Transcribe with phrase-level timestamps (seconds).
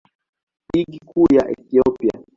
[0.73, 2.15] Ligi Kuu ya Ethiopia.